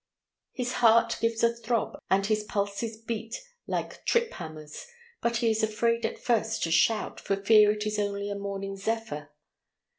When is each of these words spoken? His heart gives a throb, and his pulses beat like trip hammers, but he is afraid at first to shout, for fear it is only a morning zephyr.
His 0.53 0.71
heart 0.81 1.17
gives 1.21 1.43
a 1.43 1.53
throb, 1.55 1.95
and 2.09 2.25
his 2.25 2.43
pulses 2.43 2.97
beat 2.97 3.39
like 3.67 4.03
trip 4.03 4.33
hammers, 4.33 4.87
but 5.21 5.35
he 5.37 5.51
is 5.51 5.61
afraid 5.61 6.07
at 6.07 6.17
first 6.17 6.63
to 6.63 6.71
shout, 6.71 7.19
for 7.19 7.35
fear 7.35 7.69
it 7.71 7.85
is 7.85 7.99
only 7.99 8.27
a 8.27 8.33
morning 8.35 8.75
zephyr. 8.75 9.29